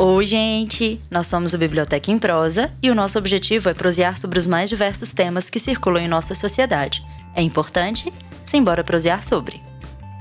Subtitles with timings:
[0.00, 1.00] Oi, gente!
[1.10, 4.70] Nós somos o Biblioteca em Prosa e o nosso objetivo é prosear sobre os mais
[4.70, 7.04] diversos temas que circulam em nossa sociedade.
[7.34, 8.12] É importante?
[8.44, 9.60] Simbora prosear sobre.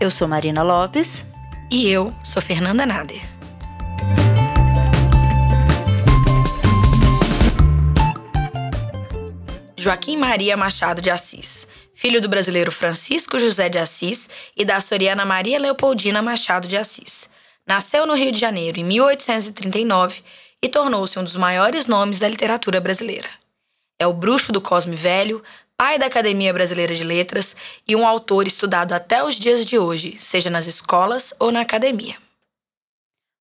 [0.02, 1.24] Eu sou Marina Lopes.
[1.70, 3.22] E eu sou Fernanda Nader.
[9.78, 15.24] Joaquim Maria Machado de Assis, filho do brasileiro Francisco José de Assis e da açoriana
[15.24, 17.30] Maria Leopoldina Machado de Assis.
[17.68, 20.24] Nasceu no Rio de Janeiro em 1839
[20.62, 23.30] e tornou-se um dos maiores nomes da literatura brasileira.
[24.00, 25.44] É o bruxo do Cosme Velho,
[25.76, 30.18] pai da Academia Brasileira de Letras e um autor estudado até os dias de hoje,
[30.18, 32.16] seja nas escolas ou na academia.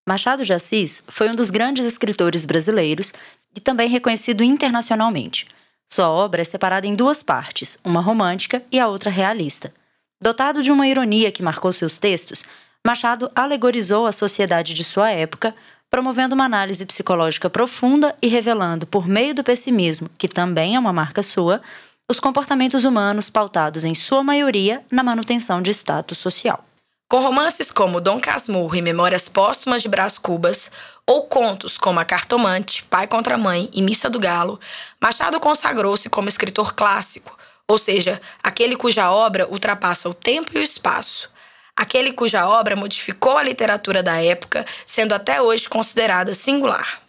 [0.09, 3.13] Machado de Assis foi um dos grandes escritores brasileiros
[3.55, 5.47] e também reconhecido internacionalmente.
[5.89, 9.73] Sua obra é separada em duas partes, uma romântica e a outra realista.
[10.21, 12.45] Dotado de uma ironia que marcou seus textos,
[12.87, 15.53] Machado alegorizou a sociedade de sua época,
[15.91, 20.93] promovendo uma análise psicológica profunda e revelando, por meio do pessimismo, que também é uma
[20.93, 21.61] marca sua,
[22.09, 26.65] os comportamentos humanos pautados, em sua maioria, na manutenção de status social.
[27.11, 30.71] Com romances como Dom Casmurro e Memórias Póstumas de Brás Cubas,
[31.05, 34.61] ou contos como A Cartomante, Pai contra Mãe e Missa do Galo,
[35.03, 40.63] Machado consagrou-se como escritor clássico, ou seja, aquele cuja obra ultrapassa o tempo e o
[40.63, 41.29] espaço.
[41.77, 47.01] Aquele cuja obra modificou a literatura da época, sendo até hoje considerada singular.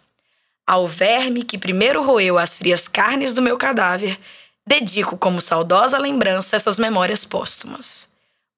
[0.66, 4.18] Ao verme que primeiro roeu as frias carnes do meu cadáver,
[4.66, 8.06] dedico como saudosa lembrança essas memórias póstumas.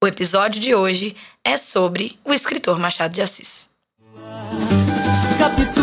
[0.03, 3.69] O episódio de hoje é sobre o escritor Machado de Assis.
[5.39, 5.81] Capitu,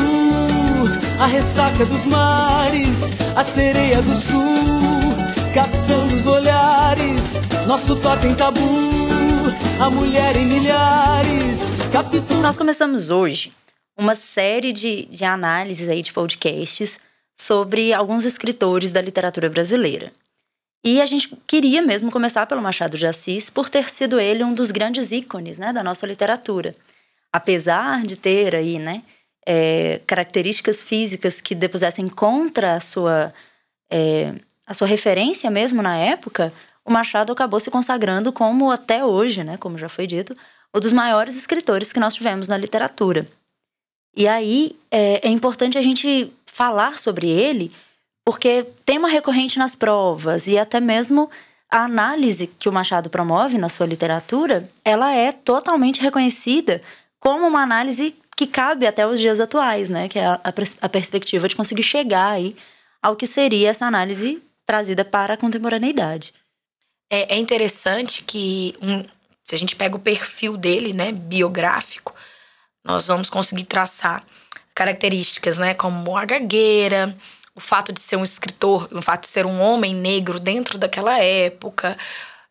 [1.21, 5.13] a ressaca dos mares, a sereia do sul,
[5.53, 9.16] capitão dos olhares, nosso totem tabu,
[9.79, 11.69] a mulher em milhares.
[11.91, 12.33] Capitu.
[12.35, 13.53] Nós começamos hoje
[13.97, 16.99] uma série de, de análises aí de podcasts
[17.35, 20.11] sobre alguns escritores da literatura brasileira.
[20.83, 24.53] E a gente queria mesmo começar pelo Machado de Assis, por ter sido ele um
[24.53, 26.75] dos grandes ícones né, da nossa literatura.
[27.31, 29.03] Apesar de ter aí, né,
[29.45, 33.33] é, características físicas que depusessem contra a sua,
[33.89, 34.33] é,
[34.65, 36.53] a sua referência mesmo na época,
[36.87, 40.35] o Machado acabou se consagrando como, até hoje, né, como já foi dito,
[40.73, 43.27] um dos maiores escritores que nós tivemos na literatura.
[44.15, 47.73] E aí é, é importante a gente falar sobre ele
[48.25, 51.29] porque tema recorrente nas provas e até mesmo
[51.69, 56.81] a análise que o Machado promove na sua literatura, ela é totalmente reconhecida
[57.19, 60.07] como uma análise que cabe até os dias atuais, né?
[60.07, 60.39] Que é a,
[60.81, 62.55] a perspectiva de conseguir chegar aí
[63.01, 66.33] ao que seria essa análise trazida para a contemporaneidade.
[67.09, 69.03] É, é interessante que um,
[69.43, 72.13] se a gente pega o perfil dele, né, biográfico,
[72.83, 74.23] nós vamos conseguir traçar
[74.75, 77.15] características, né, como a gagueira,
[77.55, 81.19] o fato de ser um escritor, o fato de ser um homem negro dentro daquela
[81.19, 81.97] época,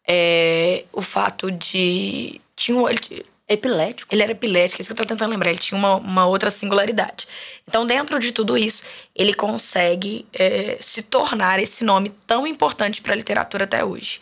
[0.07, 2.41] é, o fato de.
[2.57, 4.13] Tinha um, ele, epilético.
[4.15, 5.51] Ele era epilético, isso que eu tô tentando lembrar.
[5.51, 7.27] Ele tinha uma, uma outra singularidade.
[7.69, 8.83] Então, dentro de tudo isso,
[9.15, 14.21] ele consegue é, se tornar esse nome tão importante para a literatura até hoje.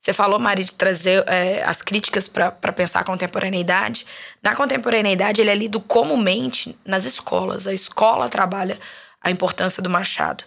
[0.00, 4.06] Você falou, Mari, de trazer é, as críticas para pensar a contemporaneidade.
[4.42, 7.66] Na contemporaneidade, ele é lido comumente nas escolas.
[7.66, 8.78] A escola trabalha
[9.20, 10.44] a importância do Machado.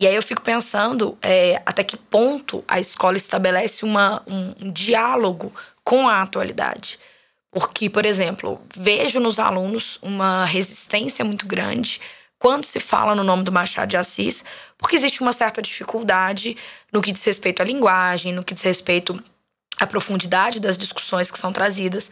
[0.00, 5.52] E aí eu fico pensando é, até que ponto a escola estabelece uma, um, diálogo
[5.82, 6.98] com a atualidade.
[7.50, 12.00] Porque, por exemplo, vejo nos alunos uma resistência muito grande
[12.38, 14.44] quando se fala no nome do Machado de Assis,
[14.76, 16.56] porque existe uma certa dificuldade
[16.92, 19.22] no que diz respeito à linguagem, no que diz respeito
[19.78, 22.10] à profundidade das discussões que são trazidas.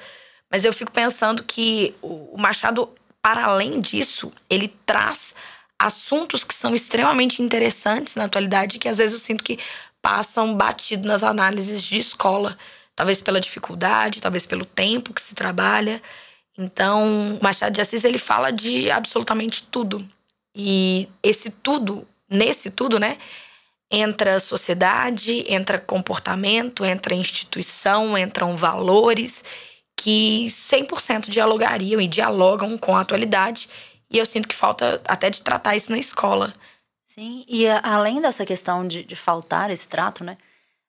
[0.50, 2.88] Mas eu fico pensando que o Machado,
[3.22, 5.34] para além disso, ele traz
[5.78, 9.58] assuntos que são extremamente interessantes na atualidade que às vezes eu sinto que
[10.00, 12.56] passam batido nas análises de escola,
[12.94, 16.00] talvez pela dificuldade, talvez pelo tempo que se trabalha.
[16.56, 20.06] Então, Machado de Assis ele fala de absolutamente tudo.
[20.58, 23.18] E esse tudo, nesse tudo, né,
[23.90, 29.44] entra sociedade, entra comportamento, entra instituição, entram valores
[29.94, 33.68] que 100% dialogariam e dialogam com a atualidade
[34.10, 36.54] e eu sinto que falta até de tratar isso na escola.
[37.06, 40.36] Sim, e além dessa questão de, de faltar esse trato, né?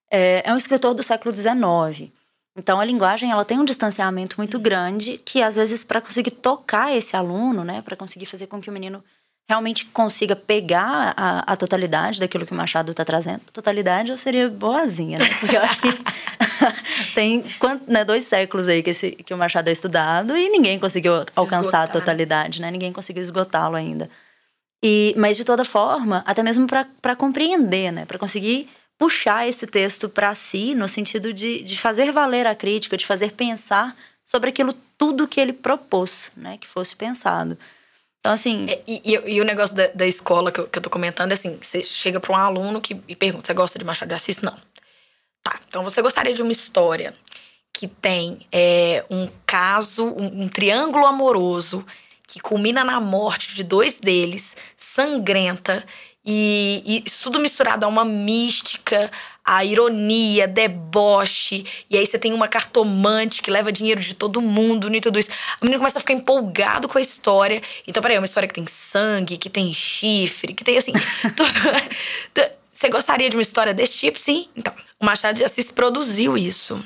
[0.09, 2.11] É, é um escritor do século XIX.
[2.55, 6.95] Então a linguagem ela tem um distanciamento muito grande que às vezes para conseguir tocar
[6.95, 9.03] esse aluno, né, para conseguir fazer com que o menino
[9.47, 13.41] realmente consiga pegar a, a totalidade daquilo que o Machado está trazendo.
[13.53, 15.29] Totalidade eu seria boazinha, né?
[15.39, 15.87] Porque eu acho que
[17.15, 17.45] tem
[17.87, 21.61] né, dois séculos aí que, esse, que o Machado é estudado e ninguém conseguiu alcançar
[21.61, 21.83] Esgotar.
[21.83, 22.69] a totalidade, né?
[22.69, 24.09] Ninguém conseguiu esgotá-lo ainda.
[24.83, 28.05] E, mas de toda forma, até mesmo para compreender, né?
[28.05, 32.97] Para conseguir puxar esse texto para si, no sentido de, de fazer valer a crítica,
[32.97, 33.95] de fazer pensar
[34.25, 36.57] sobre aquilo tudo que ele propôs, né?
[36.57, 37.57] Que fosse pensado.
[38.27, 38.67] Então, assim.
[38.69, 41.31] É, e, e, e, o negócio da, da escola que eu, que eu tô comentando
[41.31, 44.15] é assim: você chega para um aluno que, e pergunta: você gosta de Machado de
[44.15, 44.41] Assis?
[44.41, 44.57] Não.
[45.41, 47.13] Tá, então você gostaria de uma história
[47.71, 51.85] que tem é, um caso, um, um triângulo amoroso
[52.27, 55.85] que culmina na morte de dois deles, sangrenta,
[56.25, 59.09] e, e, isso tudo misturado a uma mística,
[59.47, 61.65] a ironia, deboche.
[61.89, 65.31] E aí você tem uma cartomante que leva dinheiro de todo mundo e tudo isso.
[65.31, 67.61] A menina começa a ficar empolgado com a história.
[67.87, 70.91] Então, peraí, é uma história que tem sangue, que tem chifre, que tem assim.
[71.33, 71.43] tu,
[72.33, 72.41] tu,
[72.73, 74.19] você gostaria de uma história desse tipo?
[74.19, 74.49] Sim.
[74.53, 76.83] Então, o Machado de Assis produziu isso.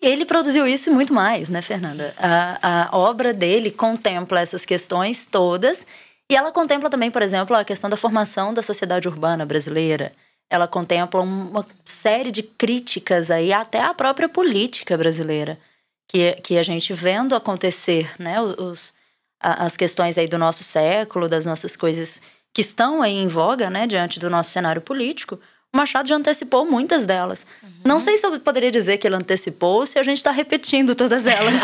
[0.00, 2.14] Ele produziu isso e muito mais, né, Fernanda?
[2.16, 5.84] A, a obra dele contempla essas questões todas
[6.30, 10.12] e ela contempla também, por exemplo, a questão da formação da sociedade urbana brasileira.
[10.50, 15.58] Ela contempla uma série de críticas aí até à própria política brasileira,
[16.08, 18.92] que, que a gente vendo acontecer, né, os,
[19.38, 22.20] as questões aí do nosso século, das nossas coisas
[22.52, 25.38] que estão aí em voga, né, diante do nosso cenário político,
[25.72, 27.46] o Machado já antecipou muitas delas.
[27.62, 27.70] Uhum.
[27.84, 31.26] Não sei se eu poderia dizer que ele antecipou, se a gente está repetindo todas
[31.26, 31.54] elas.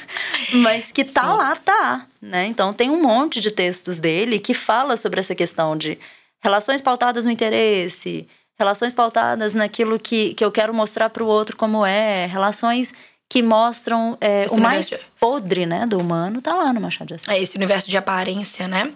[0.52, 1.38] Mas que tá Sim.
[1.38, 2.06] lá, tá.
[2.20, 2.46] Né?
[2.46, 5.98] Então tem um monte de textos dele que fala sobre essa questão de
[6.46, 11.56] relações pautadas no interesse, relações pautadas naquilo que, que eu quero mostrar para o outro
[11.56, 12.94] como é, relações
[13.28, 15.00] que mostram é, o mais de...
[15.18, 17.28] podre né, do humano, tá lá no Machado de Assis.
[17.28, 18.92] É esse universo de aparência, né?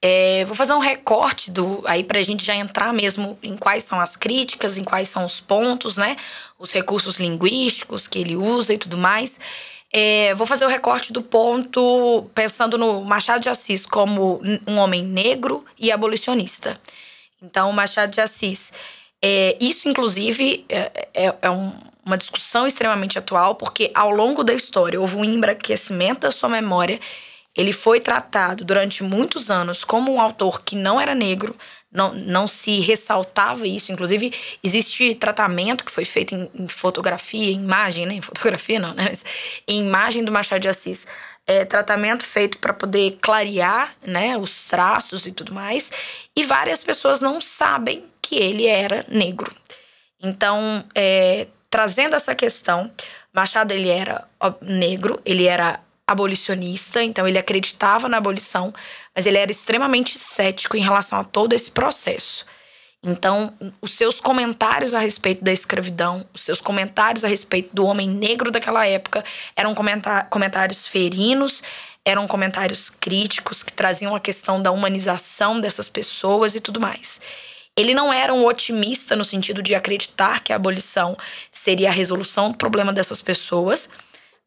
[0.00, 3.84] É, vou fazer um recorte do aí para a gente já entrar mesmo em quais
[3.84, 6.16] são as críticas, em quais são os pontos, né?
[6.58, 9.38] Os recursos linguísticos que ele usa e tudo mais.
[9.92, 15.02] É, vou fazer o recorte do ponto pensando no Machado de Assis como um homem
[15.02, 16.80] negro e abolicionista.
[17.42, 18.72] Então, Machado de Assis,
[19.20, 21.72] é, isso inclusive é, é, é um,
[22.04, 27.00] uma discussão extremamente atual, porque ao longo da história houve um embranquecimento da sua memória
[27.56, 31.56] ele foi tratado durante muitos anos como um autor que não era negro,
[31.90, 33.90] não, não se ressaltava isso.
[33.90, 34.32] Inclusive,
[34.62, 38.14] existe tratamento que foi feito em, em fotografia, em imagem, né?
[38.14, 39.08] Em fotografia não, né?
[39.10, 39.24] Mas
[39.66, 41.06] em imagem do Machado de Assis.
[41.46, 45.90] É, tratamento feito para poder clarear né, os traços e tudo mais.
[46.36, 49.52] E várias pessoas não sabem que ele era negro.
[50.22, 52.92] Então, é, trazendo essa questão,
[53.32, 54.28] Machado ele era
[54.60, 55.80] negro, ele era
[56.12, 58.72] abolicionista, então ele acreditava na abolição,
[59.14, 62.44] mas ele era extremamente cético em relação a todo esse processo.
[63.02, 68.06] Então, os seus comentários a respeito da escravidão, os seus comentários a respeito do homem
[68.06, 69.24] negro daquela época
[69.56, 69.74] eram
[70.28, 71.62] comentários ferinos,
[72.04, 77.20] eram comentários críticos que traziam a questão da humanização dessas pessoas e tudo mais.
[77.74, 81.16] Ele não era um otimista no sentido de acreditar que a abolição
[81.50, 83.88] seria a resolução do problema dessas pessoas,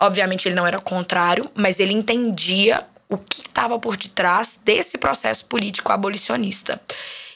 [0.03, 5.45] Obviamente, ele não era contrário, mas ele entendia o que estava por detrás desse processo
[5.45, 6.81] político abolicionista.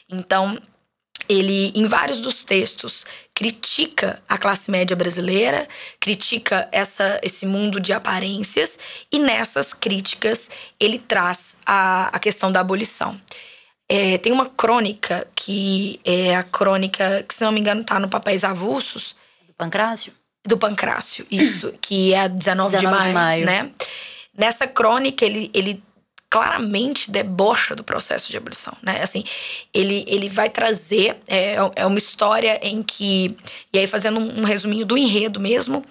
[0.06, 0.60] Então,
[1.26, 5.66] ele, em vários dos textos, critica a classe média brasileira,
[5.98, 8.78] critica essa, esse mundo de aparências,
[9.10, 13.18] e nessas críticas ele traz a, a questão da abolição.
[13.88, 18.10] É, tem uma crônica que é a crônica, que se não me engano está no
[18.10, 19.16] Papéis Avulsos.
[19.46, 20.12] Do Pancrácio?
[20.48, 23.70] Do Pancrácio, isso, que é a 19, 19 de, maio, de maio, né?
[24.36, 25.82] Nessa crônica, ele, ele
[26.30, 29.02] claramente debocha do processo de abolição, né?
[29.02, 29.24] Assim,
[29.72, 33.36] ele, ele vai trazer é, é uma história em que
[33.72, 35.84] e aí fazendo um, um resuminho do enredo mesmo,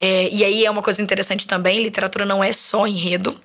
[0.00, 3.38] é, e aí é uma coisa interessante também, literatura não é só enredo.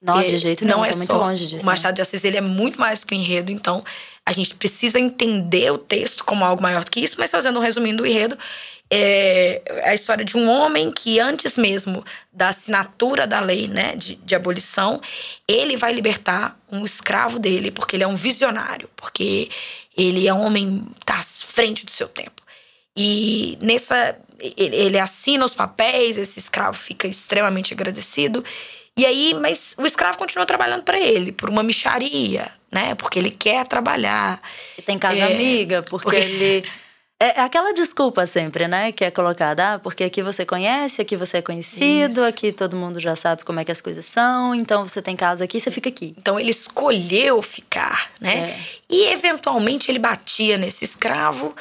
[0.00, 1.62] Não, de jeito não, não é tá muito longe disso.
[1.62, 3.82] O Machado de Assis ele é muito mais do que o enredo, então
[4.24, 7.62] a gente precisa entender o texto como algo maior do que isso, mas fazendo um
[7.62, 8.38] resumindo do enredo,
[8.90, 14.14] é a história de um homem que, antes mesmo da assinatura da lei né, de,
[14.16, 15.00] de abolição,
[15.46, 19.50] ele vai libertar um escravo dele, porque ele é um visionário, porque
[19.96, 22.42] ele é um homem está à frente do seu tempo.
[22.96, 24.16] E nessa.
[24.56, 28.44] Ele assina os papéis, esse escravo fica extremamente agradecido.
[28.96, 32.94] E aí, mas o escravo continua trabalhando para ele, por uma micharia, né?
[32.94, 34.40] Porque ele quer trabalhar.
[34.76, 36.16] E tem casa é, amiga, porque, porque...
[36.16, 36.68] ele
[37.20, 38.92] é, é aquela desculpa sempre, né?
[38.92, 42.24] Que é colocada, ah, porque aqui você conhece, aqui você é conhecido, Isso.
[42.24, 45.42] aqui todo mundo já sabe como é que as coisas são, então você tem casa
[45.42, 46.14] aqui, você fica aqui.
[46.16, 48.50] Então ele escolheu ficar, né?
[48.50, 48.60] É.
[48.88, 51.56] E eventualmente ele batia nesse escravo,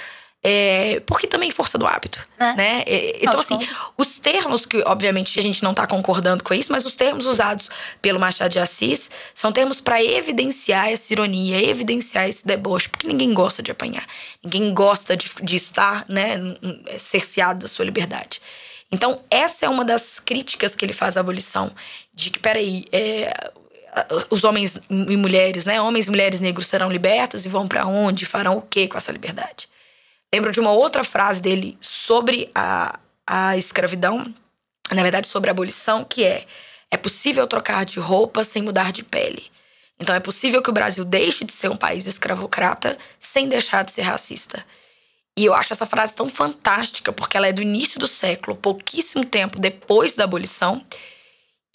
[0.49, 2.53] É, porque também força do hábito, É.
[2.53, 2.83] né?
[2.85, 3.57] É, então, assim,
[3.97, 7.69] os termos que, obviamente, a gente não está concordando com isso, mas os termos usados
[8.01, 13.33] pelo Machado de Assis são termos para evidenciar essa ironia, evidenciar esse deboche, porque ninguém
[13.33, 14.05] gosta de apanhar,
[14.41, 16.57] ninguém gosta de, de estar, né, n-
[16.97, 18.39] cerceado da sua liberdade.
[18.89, 21.71] Então, essa é uma das críticas que ele faz à abolição,
[22.13, 23.33] de que, peraí, é,
[24.29, 25.81] os homens e mulheres, né?
[25.81, 28.25] Homens e mulheres negros serão libertos e vão para onde?
[28.25, 29.67] Farão o que com essa liberdade?
[30.37, 34.31] Lembro de uma outra frase dele sobre a, a escravidão,
[34.91, 36.45] na verdade, sobre a abolição, que é:
[36.91, 39.49] é possível trocar de roupa sem mudar de pele.
[39.99, 43.93] Então é possível que o Brasil deixe de ser um país escravocrata sem deixar de
[43.93, 44.63] ser racista.
[45.35, 49.25] E eu acho essa frase tão fantástica, porque ela é do início do século, pouquíssimo
[49.25, 50.85] tempo depois da abolição.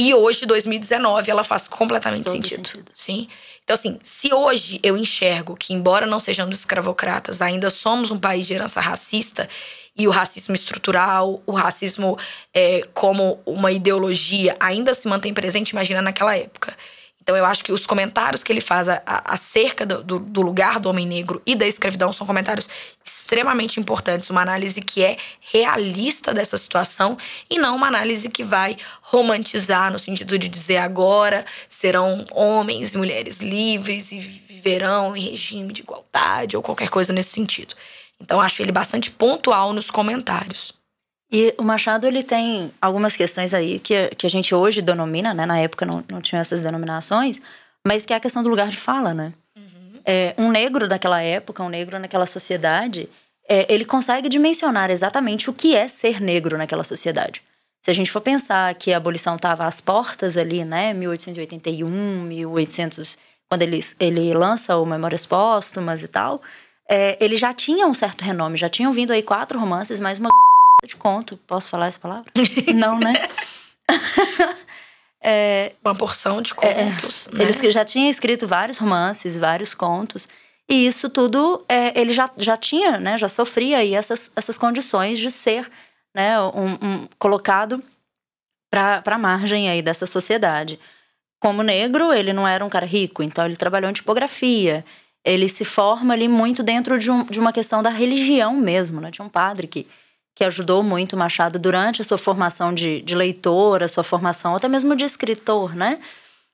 [0.04, 2.66] E hoje, 2019, ela faz completamente Todo sentido.
[2.66, 2.90] sentido.
[2.94, 3.28] Sim.
[3.62, 8.44] Então, assim, se hoje eu enxergo que, embora não sejamos escravocratas, ainda somos um país
[8.44, 9.48] de herança racista,
[9.96, 12.18] e o racismo estrutural, o racismo
[12.52, 16.76] é, como uma ideologia ainda se mantém presente, imagina naquela época.
[17.22, 20.42] Então, eu acho que os comentários que ele faz a- a- acerca do, do- do
[20.42, 22.68] lugar do homem negro e da escravidão são comentários
[23.32, 24.28] extremamente importantes.
[24.28, 25.16] Uma análise que é
[25.52, 27.16] realista dessa situação
[27.48, 32.98] e não uma análise que vai romantizar no sentido de dizer agora serão homens e
[32.98, 37.74] mulheres livres e viverão em regime de igualdade ou qualquer coisa nesse sentido.
[38.20, 40.74] Então, acho ele bastante pontual nos comentários.
[41.32, 45.46] E o Machado, ele tem algumas questões aí que, que a gente hoje denomina, né?
[45.46, 47.40] Na época não, não tinha essas denominações,
[47.84, 49.32] mas que é a questão do lugar de fala, né?
[50.04, 53.08] É, um negro daquela época, um negro naquela sociedade,
[53.52, 57.42] é, ele consegue dimensionar exatamente o que é ser negro naquela sociedade.
[57.82, 60.94] Se a gente for pensar que a abolição estava às portas ali, né?
[60.94, 63.18] 1881, 1800,
[63.50, 66.40] quando ele, ele lança o Memórias Póstumas e tal,
[66.88, 70.30] é, ele já tinha um certo renome, já tinham vindo aí quatro romances, mais uma
[70.86, 71.36] de conto.
[71.46, 72.32] Posso falar essa palavra?
[72.74, 73.28] Não, né?
[75.24, 77.28] É, Uma porção de contos.
[77.32, 77.44] né?
[77.44, 80.28] ele já tinha escrito vários romances, vários contos.
[80.72, 83.18] E isso tudo, é, ele já, já tinha, né?
[83.18, 85.70] Já sofria aí essas, essas condições de ser
[86.14, 87.82] né, um, um- colocado
[88.70, 90.80] para a margem aí dessa sociedade.
[91.38, 94.82] Como negro, ele não era um cara rico, então ele trabalhou em tipografia.
[95.22, 99.10] Ele se forma ali muito dentro de, um, de uma questão da religião mesmo, né?
[99.10, 99.86] Tinha um padre que,
[100.34, 104.68] que ajudou muito Machado durante a sua formação de, de leitor, a sua formação até
[104.68, 106.00] mesmo de escritor, né?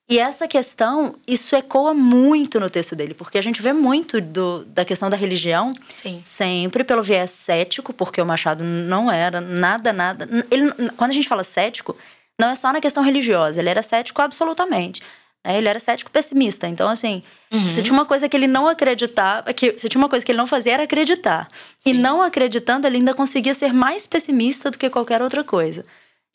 [0.08, 4.64] E essa questão, isso ecoa muito no texto dele, porque a gente vê muito do,
[4.64, 6.22] da questão da religião Sim.
[6.24, 10.26] sempre pelo viés cético, porque o Machado não era nada, nada.
[10.50, 11.94] Ele, quando a gente fala cético,
[12.40, 15.02] não é só na questão religiosa, ele era cético absolutamente.
[15.44, 15.58] né?
[15.58, 16.66] Ele era cético pessimista.
[16.66, 17.22] Então, assim,
[17.52, 17.70] Uhum.
[17.70, 20.38] se tinha uma coisa que ele não acreditava, que se tinha uma coisa que ele
[20.38, 21.48] não fazia era acreditar.
[21.84, 25.84] E não acreditando, ele ainda conseguia ser mais pessimista do que qualquer outra coisa.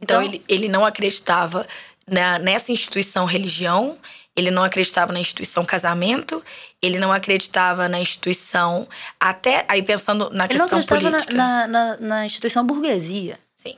[0.02, 1.66] Então, ele, ele não acreditava
[2.10, 3.98] na, nessa instituição religião,
[4.36, 6.44] ele não acreditava na instituição casamento,
[6.82, 8.88] ele não acreditava na instituição.
[9.20, 11.34] Até aí pensando na ele não questão acreditava na, política.
[11.36, 13.40] na, na, na instituição burguesia.
[13.56, 13.76] Sim.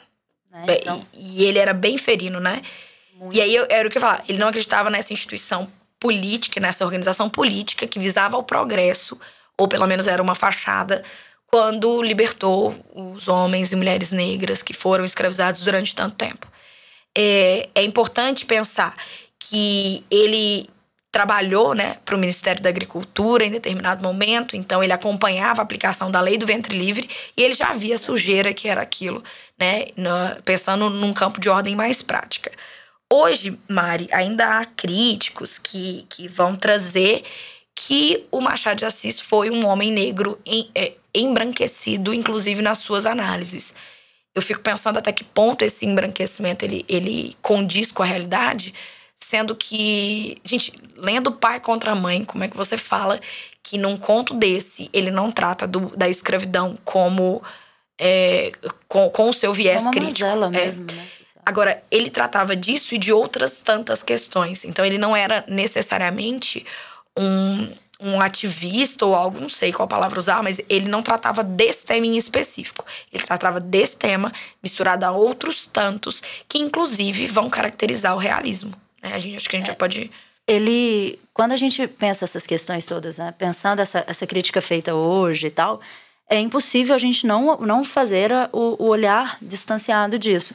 [0.52, 0.66] Né?
[0.70, 2.62] Então, e, e ele era bem ferino, né?
[3.16, 3.36] Muito.
[3.36, 4.24] E aí eu, era o que eu falar.
[4.28, 9.20] Ele não acreditava nessa instituição política, nessa organização política que visava o progresso,
[9.58, 11.04] ou pelo menos era uma fachada,
[11.48, 16.48] quando libertou os homens e mulheres negras que foram escravizados durante tanto tempo.
[17.18, 18.94] É, é importante pensar
[19.40, 20.70] que ele
[21.12, 26.12] trabalhou né, para o Ministério da Agricultura em determinado momento, então ele acompanhava a aplicação
[26.12, 29.24] da lei do ventre livre e ele já via sujeira que era aquilo,
[29.58, 29.86] né,
[30.44, 32.52] pensando num campo de ordem mais prática.
[33.10, 37.24] Hoje, Mari, ainda há críticos que, que vão trazer
[37.74, 43.06] que o Machado de Assis foi um homem negro em- é, embranquecido, inclusive nas suas
[43.06, 43.74] análises.
[44.36, 48.74] Eu fico pensando até que ponto esse embranquecimento ele, ele condiz com a realidade,
[49.18, 53.20] sendo que, gente, lendo pai contra a mãe, como é que você fala
[53.64, 57.42] que num conto desse ele não trata do- da escravidão como
[57.98, 58.52] é,
[58.90, 60.20] com, com o seu é viés uma crítico?
[60.28, 60.50] mazela É.
[60.50, 61.08] mesmo, né?
[61.18, 61.44] social.
[61.46, 64.66] Agora, ele tratava disso e de outras tantas questões.
[64.66, 66.66] Então, ele não era necessariamente
[67.18, 71.86] um, um ativista ou algo, não sei qual palavra usar, mas ele não tratava desse
[71.86, 72.86] tema em específico.
[73.12, 78.74] Ele tratava desse tema misturado a outros tantos que, inclusive, vão caracterizar o realismo.
[79.02, 79.14] Né?
[79.14, 80.12] A gente, acho que a gente já pode.
[80.48, 85.48] ele quando a gente pensa essas questões todas, né, pensando essa, essa crítica feita hoje
[85.48, 85.82] e tal,
[86.30, 90.54] é impossível a gente não, não fazer a- o, o olhar distanciado disso.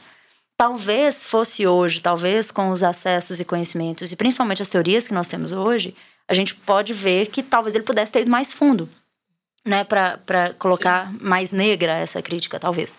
[0.57, 5.27] Talvez fosse hoje, talvez com os acessos e conhecimentos, e principalmente as teorias que nós
[5.27, 5.95] temos hoje,
[6.27, 8.89] a gente pode ver que talvez ele pudesse ter ido mais fundo.
[9.65, 11.17] né, para colocar Sim.
[11.21, 12.95] mais negra essa crítica, talvez.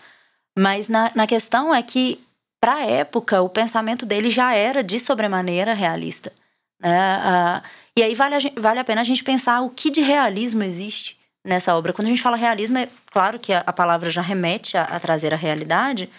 [0.57, 2.23] Mas na, na questão é que,
[2.61, 6.31] para a época, o pensamento dele já era de sobremaneira realista.
[6.79, 6.97] Né?
[6.97, 7.61] Ah,
[7.97, 11.17] e aí vale a, vale a pena a gente pensar o que de realismo existe
[11.43, 11.91] nessa obra.
[11.91, 14.99] Quando a gente fala realismo, é claro que a, a palavra já remete a, a
[14.99, 16.09] trazer a realidade,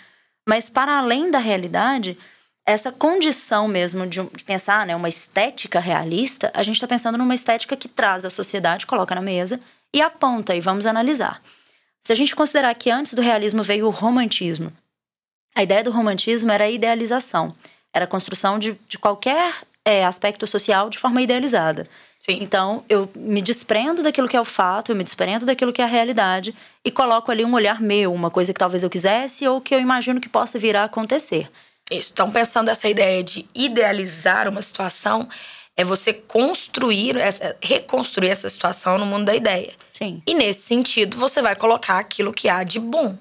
[0.47, 2.19] mas para além da realidade,
[2.67, 7.35] essa condição mesmo de, de, pensar né, uma estética realista, a gente está pensando numa
[7.35, 9.61] estética que traz a sociedade, coloca na mesa
[9.93, 11.43] e aponta, e vamos analisar.
[12.01, 14.73] Se a gente considerar que antes do realismo veio o romantismo,
[15.55, 17.55] a ideia do romantismo era a idealização,
[17.93, 19.55] era a construção de, de qualquer
[19.85, 21.87] é, aspecto social de forma idealizada.
[22.19, 22.39] Sim.
[22.41, 25.85] Então, eu me desprendo daquilo que é o fato, eu me desprendo daquilo que é
[25.85, 29.61] a realidade e coloco ali um olhar meu, uma coisa que talvez eu quisesse ou
[29.61, 31.51] que eu imagino que possa vir a acontecer.
[31.91, 35.29] Então, pensando essa ideia de idealizar uma situação,
[35.77, 39.73] é você construir, essa, reconstruir essa situação no mundo da ideia.
[39.93, 40.23] Sim.
[40.27, 43.17] E nesse sentido, você vai colocar aquilo que há de bom.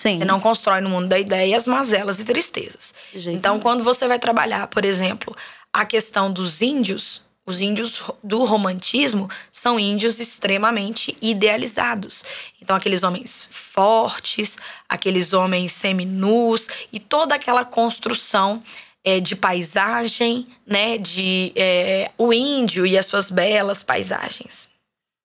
[0.00, 0.18] Sim.
[0.18, 2.94] Você não constrói no mundo da ideia as mazelas e tristezas.
[3.14, 5.36] Então, quando você vai trabalhar, por exemplo,
[5.72, 12.22] a questão dos índios, os índios do romantismo são índios extremamente idealizados.
[12.60, 18.62] Então, aqueles homens fortes, aqueles homens seminus e toda aquela construção
[19.02, 24.68] é, de paisagem, né, de é, o índio e as suas belas paisagens.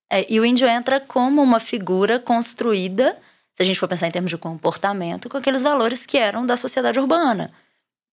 [0.09, 3.17] É, e o índio entra como uma figura construída,
[3.53, 6.55] se a gente for pensar em termos de comportamento, com aqueles valores que eram da
[6.55, 7.51] sociedade urbana.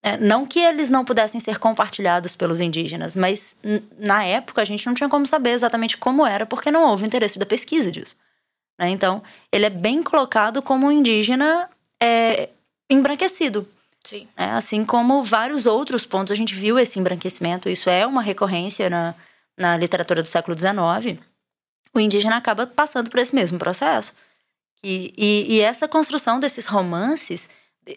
[0.03, 3.55] É, não que eles não pudessem ser compartilhados pelos indígenas, mas
[3.99, 7.39] na época a gente não tinha como saber exatamente como era, porque não houve interesse
[7.39, 8.17] da pesquisa disso.
[8.79, 8.89] Né?
[8.89, 11.69] Então, ele é bem colocado como um indígena
[12.03, 12.49] é,
[12.89, 13.69] embranquecido.
[14.03, 14.27] Sim.
[14.35, 18.89] É, assim como vários outros pontos, a gente viu esse embranquecimento, isso é uma recorrência
[18.89, 19.15] na,
[19.59, 21.21] na literatura do século XIX.
[21.93, 24.15] O indígena acaba passando por esse mesmo processo.
[24.83, 27.51] E, e, e essa construção desses romances,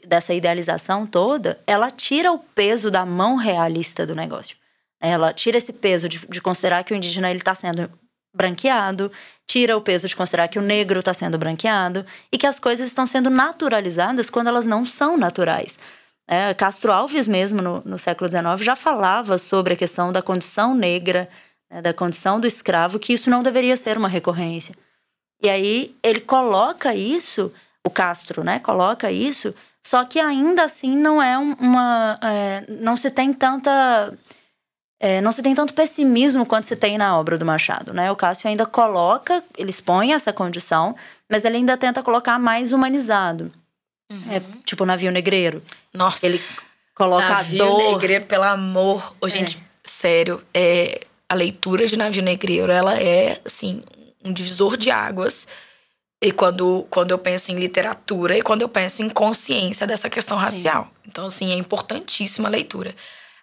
[0.05, 4.55] dessa idealização toda, ela tira o peso da mão realista do negócio.
[4.99, 7.91] Ela tira esse peso de, de considerar que o indígena ele está sendo
[8.33, 9.11] branqueado,
[9.45, 12.87] tira o peso de considerar que o negro está sendo branqueado e que as coisas
[12.87, 15.77] estão sendo naturalizadas quando elas não são naturais.
[16.27, 20.73] É, Castro Alves mesmo, no, no, século XIX, já falava sobre a questão da condição
[20.73, 21.29] negra,
[21.69, 24.73] né, da condição do escravo, que isso não deveria ser uma recorrência.
[25.41, 27.51] E aí ele coloca isso,
[27.83, 29.53] o Castro, né, coloca isso,
[29.85, 32.17] só que ainda assim não é uma...
[32.21, 34.13] É, não se tem tanta
[35.03, 38.09] é, não se tem tanto pessimismo quanto se tem na obra do Machado, né?
[38.09, 40.95] O Cássio ainda coloca, ele expõe essa condição,
[41.29, 43.51] mas ele ainda tenta colocar mais humanizado.
[44.09, 44.23] Uhum.
[44.31, 45.61] É, tipo o navio negreiro.
[45.93, 46.25] Nossa.
[46.25, 46.41] Ele
[46.95, 47.91] coloca navio a dor.
[47.91, 49.13] negreiro, pelo amor.
[49.19, 49.61] Ô, gente, é.
[49.83, 53.83] sério, é, a leitura de navio negreiro, ela é, assim,
[54.23, 55.45] um divisor de águas.
[56.25, 60.37] E quando, quando eu penso em literatura e quando eu penso em consciência dessa questão
[60.37, 60.85] racial.
[60.85, 61.09] Sim.
[61.09, 62.95] Então, assim, é importantíssima a leitura.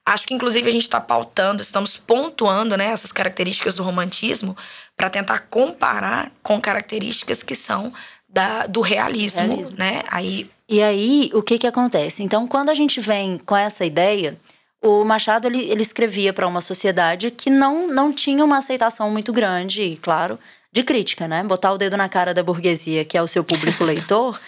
[0.07, 4.57] Acho que, inclusive, a gente está pautando, estamos pontuando né, essas características do romantismo
[4.97, 7.93] para tentar comparar com características que são
[8.27, 10.03] da, do realismo, realismo, né?
[10.09, 10.51] Aí...
[10.67, 12.23] E aí, o que que acontece?
[12.23, 14.39] Então, quando a gente vem com essa ideia,
[14.81, 19.33] o Machado, ele, ele escrevia para uma sociedade que não, não tinha uma aceitação muito
[19.33, 20.39] grande, claro,
[20.73, 21.43] de crítica, né?
[21.43, 24.41] Botar o dedo na cara da burguesia, que é o seu público leitor,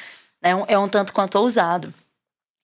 [0.43, 1.93] é um, é um tanto quanto ousado.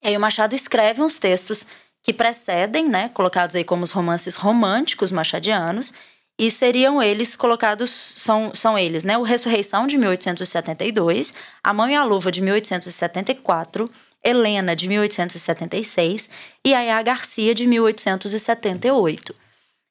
[0.03, 1.67] E aí o Machado escreve uns textos
[2.03, 5.93] que precedem, né, colocados aí como os romances românticos machadianos,
[6.39, 11.97] e seriam eles colocados, são, são eles, né, o Ressurreição de 1872, A Mão e
[11.97, 13.91] a Luva de 1874,
[14.25, 16.31] Helena de 1876
[16.65, 19.35] e a Garcia de 1878.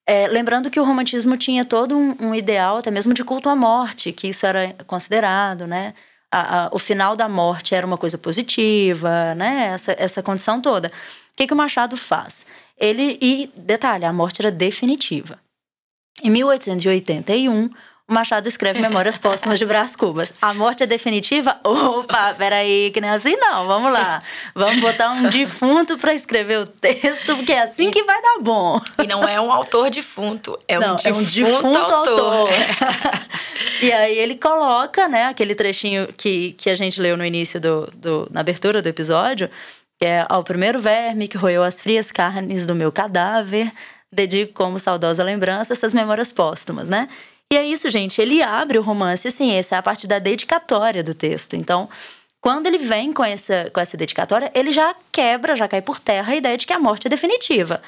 [0.10, 3.56] É, lembrando que o romantismo tinha todo um, um, ideal, até mesmo de culto à
[3.56, 5.94] morte, que isso era considerado, né?
[6.32, 9.72] A, a, o final da morte era uma coisa positiva, né?
[9.74, 10.92] Essa, essa condição toda
[11.38, 12.44] que, que o Machado faz?
[12.78, 15.40] Ele, e detalhe, a morte era definitiva.
[16.22, 17.70] Em 1881,
[18.10, 20.32] o Machado escreve Memórias Póstumas de Brás Cubas.
[20.42, 21.60] A morte é definitiva?
[21.62, 23.68] Opa, peraí, que nem assim não.
[23.68, 24.24] Vamos lá.
[24.56, 28.80] Vamos botar um defunto para escrever o texto, porque é assim que vai dar bom.
[29.04, 32.34] E não é um autor defunto, é não, um defunto, é um defunto autor.
[32.34, 32.50] autor.
[33.84, 37.92] e aí ele coloca, né, aquele trechinho que, que a gente leu no início do,
[37.94, 39.50] do na abertura do episódio,
[40.00, 43.70] que é ao primeiro verme que roeu as frias carnes do meu cadáver,
[44.10, 47.10] dedico como saudosa lembrança essas memórias póstumas, né?
[47.52, 48.22] E é isso, gente.
[48.22, 51.56] Ele abre o romance, assim, essa é a parte da dedicatória do texto.
[51.56, 51.90] Então,
[52.42, 56.34] quando ele vem com essa, com essa dedicatória, ele já quebra, já cai por terra
[56.34, 57.82] a ideia de que a morte é definitiva,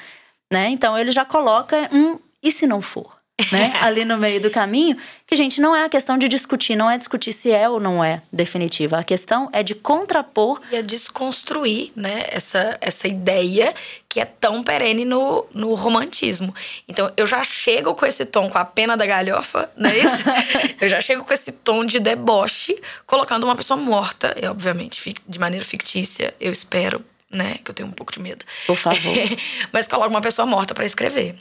[0.50, 0.68] né?
[0.68, 3.19] Então, ele já coloca um e se não for?
[3.52, 3.72] né?
[3.80, 6.98] ali no meio do caminho, que, gente, não é a questão de discutir, não é
[6.98, 8.98] discutir se é ou não é definitiva.
[8.98, 10.60] A questão é de contrapor.
[10.70, 13.74] E é desconstruir, né, essa, essa ideia
[14.08, 16.54] que é tão perene no, no romantismo.
[16.88, 20.24] Então, eu já chego com esse tom, com a pena da galhofa, não é isso?
[20.80, 25.38] eu já chego com esse tom de deboche, colocando uma pessoa morta, e obviamente de
[25.38, 28.44] maneira fictícia, eu espero, né, que eu tenho um pouco de medo.
[28.66, 29.14] Por favor.
[29.72, 31.36] Mas coloco uma pessoa morta para escrever.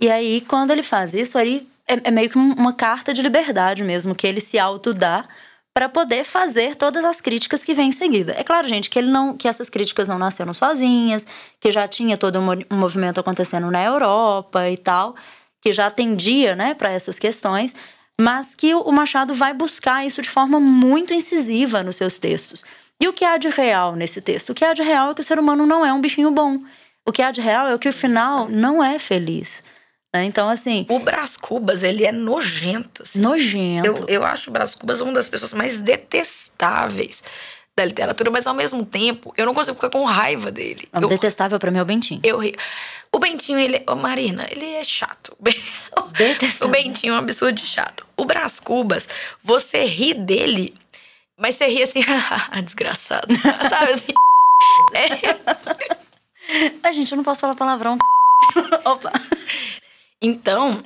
[0.00, 3.82] E aí, quando ele faz isso, aí é, é meio que uma carta de liberdade
[3.82, 5.28] mesmo, que ele se autodá
[5.74, 8.34] para poder fazer todas as críticas que vêm em seguida.
[8.36, 11.26] É claro, gente, que ele não, que essas críticas não nasceram sozinhas,
[11.60, 15.14] que já tinha todo um, movimento acontecendo na Europa e tal,
[15.60, 17.74] que já atendia, né, para essas questões,
[18.20, 22.64] mas que o Machado vai buscar isso de forma muito incisiva nos seus textos.
[23.00, 24.50] E o que há de real nesse texto?
[24.50, 26.58] O que há de real é que o ser humano não é um bichinho bom.
[27.06, 29.62] O que há de real é que o final não é feliz.
[30.12, 30.24] Né?
[30.24, 30.86] Então, assim.
[30.88, 33.02] O Brás Cubas, ele é nojento.
[33.02, 33.20] Assim.
[33.20, 33.86] Nojento.
[33.86, 37.22] Eu, eu acho o Brás Cubas uma das pessoas mais detestáveis
[37.76, 40.88] da literatura, mas ao mesmo tempo, eu não consigo ficar com raiva dele.
[40.92, 42.20] Não, eu, detestável para mim é o Bentinho.
[42.22, 42.40] Eu
[43.12, 43.82] O Bentinho, ele.
[43.86, 45.36] Oh, Marina, ele é chato.
[46.16, 46.68] Detestável.
[46.68, 48.06] O Bentinho é um absurdo de chato.
[48.16, 49.08] O Brás Cubas,
[49.42, 50.74] você ri dele,
[51.38, 52.00] mas você ri assim,
[52.64, 53.32] desgraçado.
[53.68, 54.12] Sabe assim?
[54.92, 55.36] É.
[56.82, 57.96] Ai, gente, eu não posso falar palavrão.
[58.84, 59.12] Opa.
[60.22, 60.84] Então,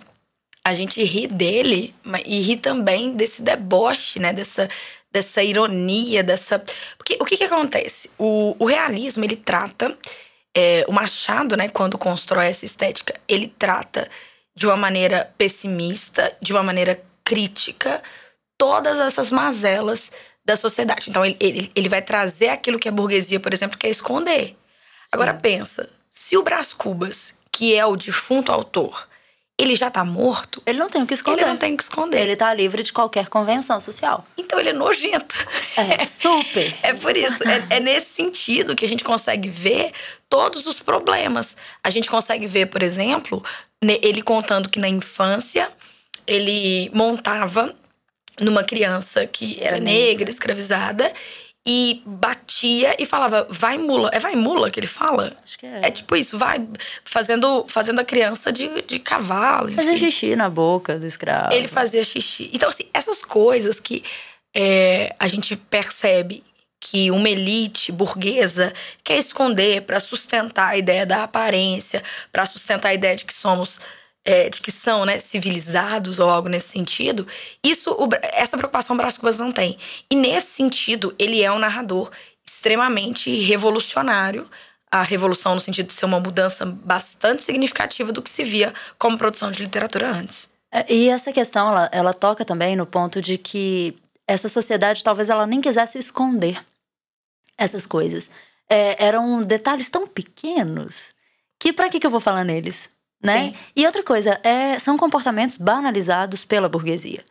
[0.65, 1.95] a gente ri dele
[2.25, 4.33] e ri também desse deboche, né?
[4.33, 4.69] Dessa,
[5.13, 6.65] dessa ironia, dessa.
[6.97, 8.11] Porque o que, que acontece?
[8.19, 9.97] O, o realismo, ele trata.
[10.57, 14.09] É, o Machado, né, quando constrói essa estética, ele trata
[14.55, 18.01] de uma maneira pessimista, de uma maneira crítica,
[18.57, 20.13] todas essas mazelas
[20.45, 21.11] da sociedade.
[21.11, 24.57] Então, ele, ele, ele vai trazer aquilo que a burguesia, por exemplo, quer esconder.
[25.11, 29.09] Agora, pensa: se o Brás Cubas, que é o defunto autor,
[29.57, 30.63] ele já tá morto.
[30.67, 31.43] Ele não tem o que esconder.
[31.43, 32.21] Ele não tem o que esconder.
[32.21, 34.27] Ele tá livre de qualquer convenção social.
[34.37, 35.35] Então ele é nojento.
[35.77, 36.73] É, super.
[36.85, 37.43] é por isso.
[37.43, 39.91] É, é, nesse sentido que a gente consegue ver
[40.29, 41.57] todos os problemas.
[41.83, 43.43] A gente consegue ver, por exemplo,
[43.83, 45.69] ele contando que na infância
[46.29, 47.75] ele montava
[48.41, 51.13] numa criança que era negra, escravizada,
[51.67, 54.11] e batia e falava, vai mula.
[54.13, 55.35] É vai mula que ele fala?
[55.43, 55.81] Acho que é.
[55.85, 56.67] É tipo isso, vai
[57.05, 59.71] fazendo, fazendo a criança de, de cavalo.
[59.71, 59.77] Enfim.
[59.77, 61.55] Fazia xixi na boca do escravo.
[61.55, 62.51] Ele fazia xixi.
[62.53, 64.05] Então, assim, essas coisas que
[64.55, 66.45] é, a gente percebe
[66.79, 72.95] que uma elite burguesa quer esconder para sustentar a ideia da aparência, para sustentar a
[72.95, 73.81] ideia de que somos
[74.25, 77.27] é, de que são né, civilizados ou algo nesse sentido,
[77.63, 79.77] isso o, essa preocupação Brás Cubas não tem.
[80.11, 82.11] E nesse sentido, ele é um narrador
[82.47, 84.49] extremamente revolucionário.
[84.91, 89.19] A revolução no sentido de ser uma mudança bastante significativa do que se via como
[89.19, 90.49] produção de literatura antes.
[90.73, 95.29] É, e essa questão, ela, ela toca também no ponto de que essa sociedade talvez
[95.29, 96.65] ela nem quisesse esconder
[97.59, 98.31] essas coisas.
[98.69, 101.13] É, eram detalhes tão pequenos
[101.59, 102.89] que para que, que eu vou falar neles?
[103.25, 103.49] Né?
[103.49, 103.57] Sim.
[103.75, 107.25] E outra coisa, é, são comportamentos banalizados pela burguesia.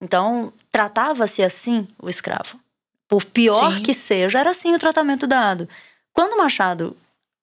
[0.00, 2.60] Então, tratava-se assim o escravo.
[3.08, 3.82] Por pior Sim.
[3.82, 5.68] que seja, era assim o tratamento dado.
[6.12, 6.96] Quando Machado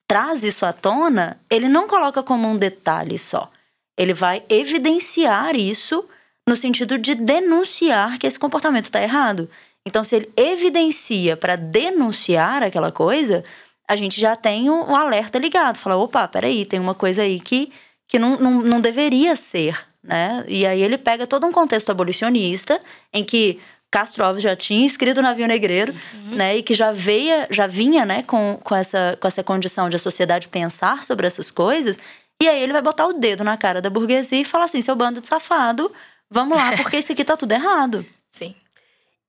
[0.08, 3.52] traz isso à tona, ele não coloca como um detalhe só.
[3.98, 6.06] Ele vai evidenciar isso
[6.48, 9.50] no sentido de denunciar que esse comportamento está errado.
[9.86, 13.44] Então, se ele evidencia para denunciar aquela coisa,
[13.88, 15.78] a gente já tem o, o alerta ligado.
[15.78, 17.72] Fala, opa, peraí, tem uma coisa aí que
[18.08, 20.44] que não, não, não deveria ser, né?
[20.48, 22.80] E aí ele pega todo um contexto abolicionista
[23.14, 26.36] em que Castro Alves já tinha escrito Navio Negreiro, uhum.
[26.36, 26.58] né?
[26.58, 30.00] E que já veia, já vinha, né, com, com, essa, com essa condição de a
[30.00, 31.98] sociedade pensar sobre essas coisas.
[32.42, 34.96] E aí ele vai botar o dedo na cara da burguesia e falar assim: seu
[34.96, 35.92] bando de safado,
[36.30, 38.06] vamos lá, porque isso aqui tá tudo errado.
[38.30, 38.56] Sim.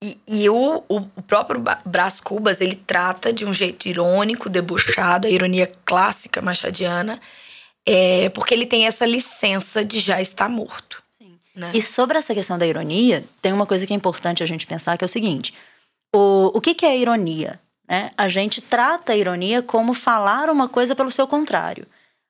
[0.03, 5.31] E, e o, o próprio Brás Cubas, ele trata de um jeito irônico, debochado, a
[5.31, 7.21] ironia clássica machadiana,
[7.91, 11.03] é, porque ele tem essa licença de já estar morto.
[11.57, 11.73] Né?
[11.75, 14.97] E sobre essa questão da ironia, tem uma coisa que é importante a gente pensar,
[14.99, 15.55] que é o seguinte:
[16.15, 17.59] o, o que, que é ironia?
[17.89, 18.13] Né?
[18.17, 21.87] A gente trata a ironia como falar uma coisa pelo seu contrário.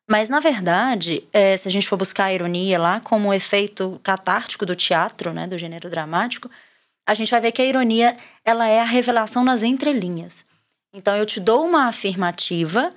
[0.08, 4.00] Mas, na verdade, é, se a gente for buscar a ironia lá como um efeito
[4.02, 6.48] catártico do teatro, né, do gênero dramático,
[7.06, 10.46] a gente vai ver que a ironia ela é a revelação nas entrelinhas.
[10.94, 12.94] Então, eu te dou uma afirmativa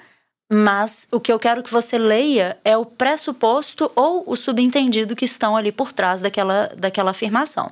[0.54, 5.24] mas o que eu quero que você leia é o pressuposto ou o subentendido que
[5.24, 7.72] estão ali por trás daquela, daquela afirmação.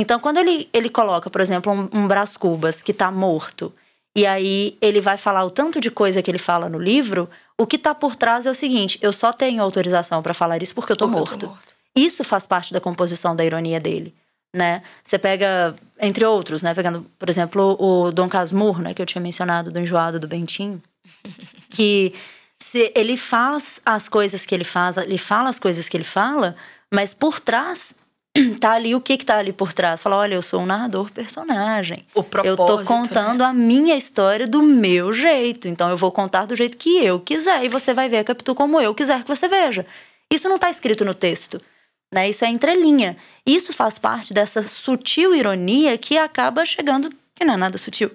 [0.00, 3.74] Então, quando ele, ele coloca, por exemplo, um, um Brás Cubas que está morto,
[4.16, 7.66] e aí ele vai falar o tanto de coisa que ele fala no livro, o
[7.66, 10.92] que está por trás é o seguinte: eu só tenho autorização para falar isso porque
[10.92, 11.48] eu estou morto.
[11.48, 11.74] morto.
[11.96, 14.14] Isso faz parte da composição da ironia dele,
[14.54, 14.84] né?
[15.02, 16.74] Você pega, entre outros, né?
[16.74, 18.94] Pegando, por exemplo, o Dom Casmurro, né?
[18.94, 20.80] Que eu tinha mencionado, do Enjoado do Bentinho.
[21.70, 22.14] que
[22.58, 26.56] se ele faz as coisas que ele faz, ele fala as coisas que ele fala,
[26.92, 27.94] mas por trás
[28.58, 30.00] tá ali o que que tá ali por trás.
[30.00, 32.04] Fala, olha, eu sou um narrador personagem.
[32.14, 33.44] O propósito, eu tô contando né?
[33.44, 35.68] a minha história do meu jeito.
[35.68, 38.54] Então eu vou contar do jeito que eu quiser e você vai ver a Capitu
[38.54, 39.86] como eu quiser que você veja.
[40.32, 41.60] Isso não tá escrito no texto.
[42.12, 42.28] Né?
[42.28, 43.16] Isso é entrelinha.
[43.46, 48.10] Isso faz parte dessa sutil ironia que acaba chegando que não é nada sutil.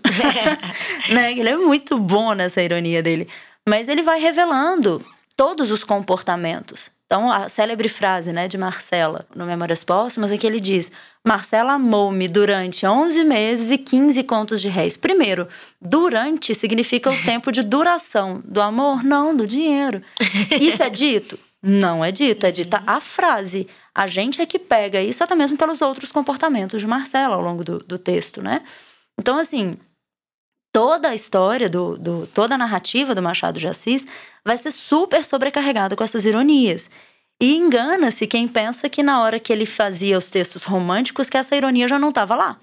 [1.13, 1.31] né?
[1.31, 3.27] Ele é muito bom nessa ironia dele.
[3.67, 5.05] Mas ele vai revelando
[5.35, 6.91] todos os comportamentos.
[7.05, 10.91] Então, a célebre frase né, de Marcela, no Memórias Póstumas, é que ele diz:
[11.25, 14.95] Marcela amou-me durante 11 meses e 15 contos de réis.
[14.95, 15.47] Primeiro,
[15.81, 20.03] durante significa o tempo de duração do amor, não do dinheiro.
[20.61, 21.39] Isso é dito?
[21.61, 23.67] Não é dito, é dita a frase.
[23.93, 27.63] A gente é que pega isso até mesmo pelos outros comportamentos de Marcela ao longo
[27.63, 28.61] do, do texto, né?
[29.19, 29.77] Então, assim,
[30.71, 34.07] toda a história, do, do, toda a narrativa do Machado de Assis
[34.45, 36.89] vai ser super sobrecarregada com essas ironias.
[37.41, 41.55] E engana-se quem pensa que na hora que ele fazia os textos românticos, que essa
[41.55, 42.57] ironia já não estava lá.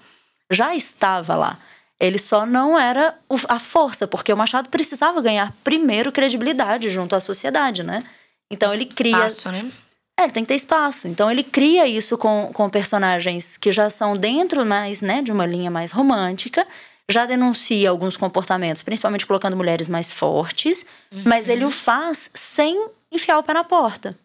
[0.51, 1.59] Já estava lá.
[1.99, 3.15] Ele só não era
[3.47, 8.03] a força, porque o Machado precisava ganhar primeiro credibilidade junto à sociedade, né?
[8.49, 9.27] Então ele cria.
[9.27, 9.71] Espaço, né?
[10.19, 11.07] É, tem que ter espaço.
[11.07, 15.45] Então ele cria isso com, com personagens que já são dentro mais, né, de uma
[15.45, 16.65] linha mais romântica,
[17.09, 21.21] já denuncia alguns comportamentos, principalmente colocando mulheres mais fortes, uhum.
[21.25, 24.17] mas ele o faz sem enfiar o pé na porta.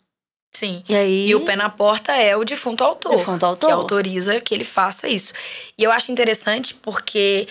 [0.53, 0.83] Sim.
[0.89, 1.29] E, aí...
[1.29, 3.17] e o pé na porta é o defunto autor.
[3.17, 3.67] Defunto autor.
[3.69, 5.33] Que autoriza que ele faça isso.
[5.79, 7.49] E eu acho interessante porque,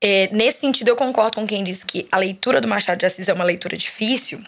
[0.00, 3.28] é, nesse sentido, eu concordo com quem diz que a leitura do Machado de Assis
[3.28, 4.42] é uma leitura difícil,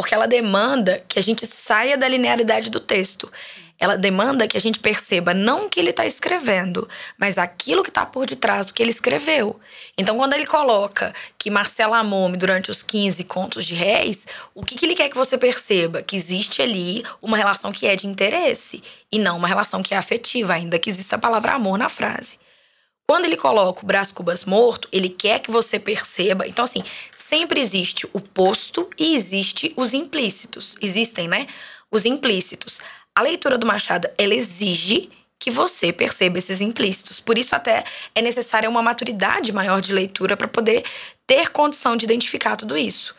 [0.00, 3.30] porque ela demanda que a gente saia da linearidade do texto.
[3.78, 7.90] Ela demanda que a gente perceba não o que ele está escrevendo, mas aquilo que
[7.90, 9.60] está por detrás do que ele escreveu.
[9.98, 14.74] Então, quando ele coloca que Marcela amou-me durante os 15 contos de réis, o que,
[14.74, 16.02] que ele quer que você perceba?
[16.02, 18.82] Que existe ali uma relação que é de interesse
[19.12, 22.38] e não uma relação que é afetiva, ainda que exista a palavra amor na frase.
[23.06, 26.46] Quando ele coloca o Brás Cubas morto, ele quer que você perceba.
[26.46, 26.84] Então, assim,
[27.30, 30.74] sempre existe o posto e existe os implícitos.
[30.82, 31.46] Existem, né?
[31.88, 32.80] Os implícitos.
[33.14, 37.20] A leitura do Machado, ela exige que você perceba esses implícitos.
[37.20, 37.84] Por isso até
[38.16, 40.84] é necessária uma maturidade maior de leitura para poder
[41.24, 43.14] ter condição de identificar tudo isso.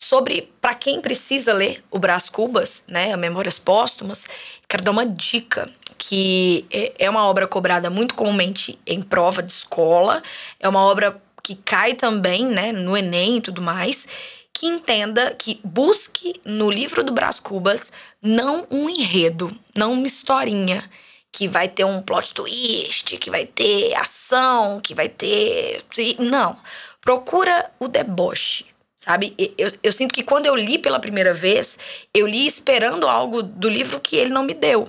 [0.00, 4.26] Sobre para quem precisa ler o Brás Cubas, né, Memórias Póstumas,
[4.68, 9.52] quero dar uma dica que é, é uma obra cobrada muito comumente em prova de
[9.52, 10.22] escola,
[10.58, 14.08] é uma obra que cai também, né, no Enem e tudo mais,
[14.50, 20.88] que entenda, que busque no livro do Brás Cubas não um enredo, não uma historinha
[21.30, 25.84] que vai ter um plot twist, que vai ter ação, que vai ter.
[26.18, 26.56] Não.
[27.00, 28.64] Procura o deboche.
[28.96, 29.34] Sabe?
[29.58, 31.76] Eu, eu sinto que quando eu li pela primeira vez,
[32.14, 34.88] eu li esperando algo do livro que ele não me deu.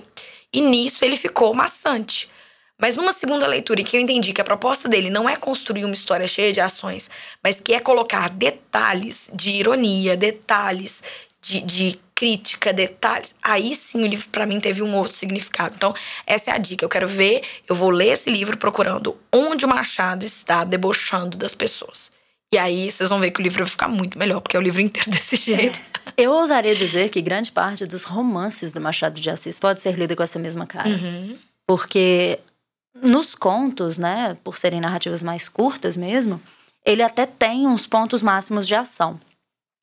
[0.50, 2.30] E nisso ele ficou maçante.
[2.78, 5.84] Mas numa segunda leitura, em que eu entendi que a proposta dele não é construir
[5.84, 7.08] uma história cheia de ações,
[7.42, 11.02] mas que é colocar detalhes de ironia, detalhes
[11.40, 15.74] de, de crítica, detalhes, aí sim o livro para mim teve um outro significado.
[15.76, 15.94] Então,
[16.26, 16.84] essa é a dica.
[16.84, 21.54] Eu quero ver, eu vou ler esse livro procurando onde o Machado está debochando das
[21.54, 22.10] pessoas.
[22.52, 24.62] E aí vocês vão ver que o livro vai ficar muito melhor, porque é o
[24.62, 25.78] livro inteiro desse jeito.
[26.16, 30.16] Eu ousaria dizer que grande parte dos romances do Machado de Assis pode ser lida
[30.16, 30.88] com essa mesma cara.
[30.88, 31.36] Uhum.
[31.66, 32.38] Porque
[33.02, 36.40] nos contos, né, por serem narrativas mais curtas mesmo,
[36.84, 39.20] ele até tem uns pontos máximos de ação.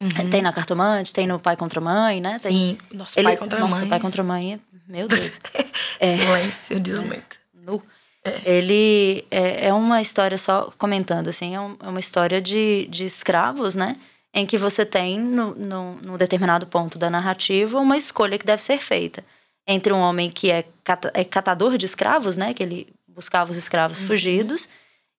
[0.02, 0.30] Uhum.
[0.30, 2.40] Tem na Cartomante, tem no Pai contra Mãe, né?
[2.40, 2.52] Tem...
[2.52, 3.28] Sim, Nosso ele...
[3.28, 3.90] Pai contra Nosso Mãe.
[3.90, 5.40] Pai contra Mãe, meu Deus.
[6.00, 6.18] é...
[6.18, 7.38] Silêncio diz muito.
[7.54, 7.82] Nu.
[8.24, 8.42] É.
[8.46, 13.06] Ele é, é, uma história, só comentando assim, é, um, é, uma história de, de
[13.06, 13.98] escravos, né?
[14.34, 18.64] Em que você tem, no, no, no determinado ponto da narrativa, uma escolha que deve
[18.64, 19.24] ser feita.
[19.68, 22.54] Entre um homem que é, cata, é catador de escravos, né?
[22.54, 24.08] Que ele buscava os escravos uhum.
[24.08, 24.68] fugidos.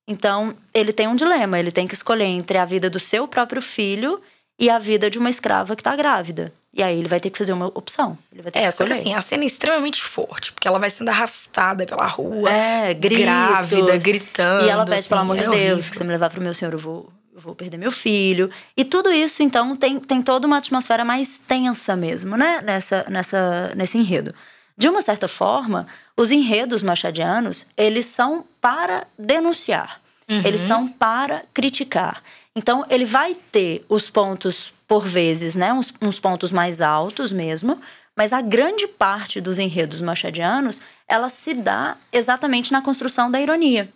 [0.07, 1.59] Então, ele tem um dilema.
[1.59, 4.20] Ele tem que escolher entre a vida do seu próprio filho
[4.59, 6.52] e a vida de uma escrava que está grávida.
[6.76, 8.18] E aí ele vai ter que fazer uma opção.
[8.33, 8.88] Ele vai ter é, que escolher.
[8.88, 12.50] só que assim, a cena é extremamente forte, porque ela vai sendo arrastada pela rua.
[12.50, 14.66] É, gritos, grávida, gritando.
[14.66, 15.90] E ela pede, assim, pelo amor é de Deus, horrível.
[15.90, 18.50] que você me levar pro meu senhor, eu vou, eu vou perder meu filho.
[18.76, 22.61] E tudo isso, então, tem, tem toda uma atmosfera mais tensa mesmo, né?
[22.61, 24.35] Nessa, nessa, nesse enredo.
[24.76, 30.00] De uma certa forma, os enredos machadianos, eles são para denunciar.
[30.28, 30.42] Uhum.
[30.44, 32.22] Eles são para criticar.
[32.56, 35.72] Então, ele vai ter os pontos, por vezes, né?
[35.72, 37.80] Uns, uns pontos mais altos mesmo,
[38.16, 43.88] Mas a grande parte dos enredos machadianos, ela se dá exatamente na construção da ironia.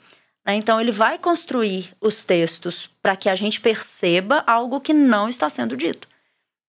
[0.45, 0.57] Né?
[0.57, 5.49] Então, ele vai construir os textos para que a gente perceba algo que não está
[5.49, 6.09] sendo dito.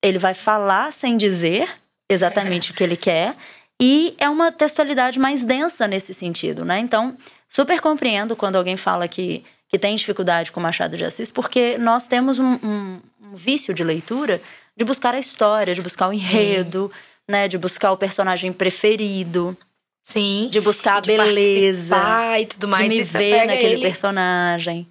[0.04, 1.76] Ele vai falar sem dizer
[2.08, 3.36] exatamente o que ele quer,
[3.80, 6.80] e é uma textualidade mais densa nesse sentido, né?
[6.80, 11.78] Então, super compreendo quando alguém fala que, que tem dificuldade com Machado de Assis, porque
[11.78, 14.42] nós temos um, um, um vício de leitura
[14.76, 16.92] de buscar a história, de buscar o enredo,
[17.28, 17.48] né?
[17.48, 19.58] De buscar o personagem preferido.
[20.04, 20.48] Sim.
[20.50, 21.96] De buscar a beleza.
[22.40, 22.84] e tudo mais.
[22.84, 23.82] De me ver naquele ele...
[23.82, 24.88] personagem.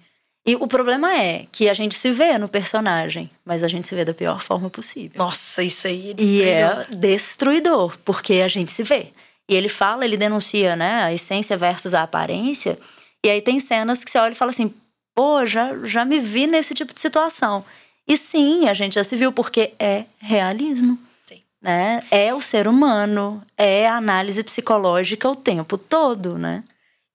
[0.49, 3.93] E o problema é que a gente se vê no personagem, mas a gente se
[3.93, 5.11] vê da pior forma possível.
[5.15, 6.87] Nossa, isso aí é destruidor.
[6.89, 9.09] E é destruidor, porque a gente se vê.
[9.47, 12.79] E ele fala, ele denuncia, né, a essência versus a aparência.
[13.23, 14.73] E aí tem cenas que você olha e fala assim:
[15.13, 17.63] pô, já, já me vi nesse tipo de situação.
[18.07, 20.97] E sim, a gente já se viu, porque é realismo.
[21.27, 21.43] Sim.
[21.61, 21.99] Né?
[22.09, 26.63] É o ser humano, é a análise psicológica o tempo todo, né?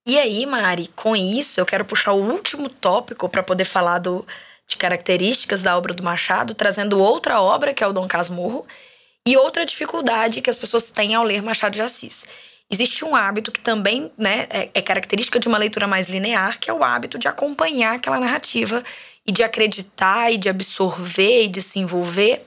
[0.07, 4.27] E aí, Mari, com isso, eu quero puxar o último tópico para poder falar do,
[4.69, 8.67] de características da obra do Machado, trazendo outra obra, que é o Dom Casmurro,
[9.27, 12.27] e outra dificuldade que as pessoas têm ao ler Machado de Assis.
[12.71, 16.69] Existe um hábito que também né, é, é característica de uma leitura mais linear, que
[16.69, 18.85] é o hábito de acompanhar aquela narrativa
[19.27, 22.45] e de acreditar e de absorver e de se envolver.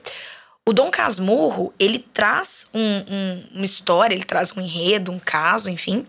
[0.64, 5.68] O Dom Casmurro, ele traz um, um, uma história, ele traz um enredo, um caso,
[5.70, 6.06] enfim,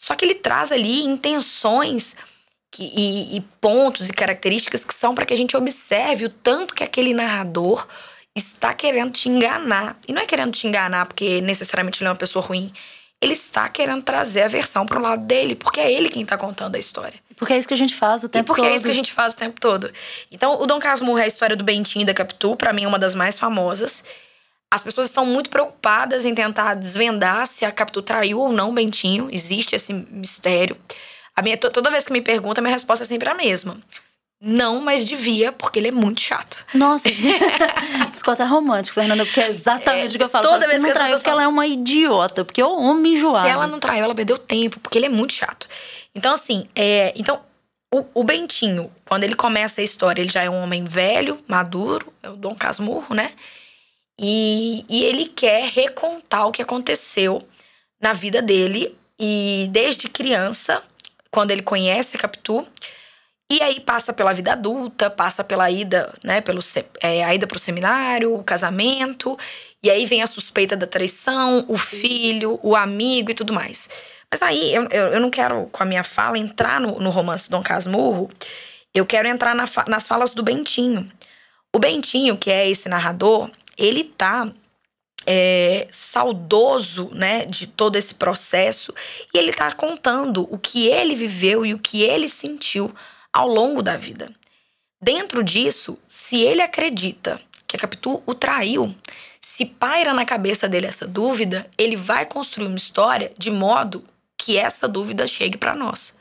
[0.00, 2.14] só que ele traz ali intenções
[2.70, 6.72] que, e, e pontos e características que são para que a gente observe o tanto
[6.72, 7.86] que aquele narrador
[8.34, 9.98] está querendo te enganar.
[10.06, 12.72] E não é querendo te enganar porque necessariamente ele é uma pessoa ruim.
[13.20, 16.38] Ele está querendo trazer a versão para o lado dele, porque é ele quem está
[16.38, 17.18] contando a história.
[17.34, 18.54] Porque é isso que a gente faz o tempo todo.
[18.54, 18.70] E porque todo.
[18.70, 19.90] é isso que a gente faz o tempo todo.
[20.30, 22.88] Então, o Dom Casmurro é a história do Bentinho e da Capitu, para mim é
[22.88, 24.04] uma das mais famosas.
[24.70, 28.72] As pessoas estão muito preocupadas em tentar desvendar se a Capitu traiu ou não o
[28.74, 29.28] Bentinho.
[29.32, 30.76] Existe esse mistério.
[31.34, 33.78] A minha, toda vez que me pergunta, minha resposta é sempre a mesma.
[34.40, 36.64] Não, mas devia, porque ele é muito chato.
[36.72, 37.08] Nossa,
[38.14, 40.44] ficou até romântico, Fernanda, porque é exatamente é, o que eu falo.
[40.46, 43.46] Toda vez não que traiu, porque ela é uma idiota, porque é um homem enjoado.
[43.46, 45.66] Se ela não traiu, ela perdeu tempo, porque ele é muito chato.
[46.14, 47.40] Então, assim, é, então,
[47.92, 52.12] o, o, Bentinho, quando ele começa a história, ele já é um homem velho, maduro,
[52.22, 53.32] é o Dom Casmurro, né?
[54.18, 57.46] E, e ele quer recontar o que aconteceu
[58.00, 58.96] na vida dele.
[59.18, 60.82] E desde criança,
[61.30, 62.66] quando ele conhece a Capitu,
[63.50, 66.60] e aí passa pela vida adulta, passa pela ida, né, pelo,
[67.00, 69.38] é, a ida pro seminário, o casamento,
[69.82, 73.88] e aí vem a suspeita da traição, o filho, o amigo e tudo mais.
[74.30, 77.62] Mas aí eu, eu, não quero, com a minha fala, entrar no, no romance Dom
[77.62, 78.28] Casmurro,
[78.94, 81.10] eu quero entrar na, nas falas do Bentinho.
[81.74, 84.52] O Bentinho, que é esse narrador, ele tá
[85.26, 88.92] é, saudoso, né, de todo esse processo
[89.32, 92.92] e ele tá contando o que ele viveu e o que ele sentiu
[93.32, 94.32] ao longo da vida.
[95.00, 98.94] Dentro disso, se ele acredita que a Capitu o traiu,
[99.40, 104.02] se paira na cabeça dele essa dúvida, ele vai construir uma história de modo
[104.36, 106.14] que essa dúvida chegue para nós.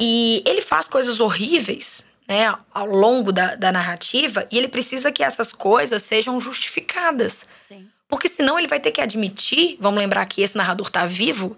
[0.00, 5.22] E ele faz coisas horríveis, né, ao longo da, da narrativa, e ele precisa que
[5.22, 7.46] essas coisas sejam justificadas.
[7.68, 7.86] Sim.
[8.08, 11.56] Porque senão ele vai ter que admitir, vamos lembrar que esse narrador tá vivo,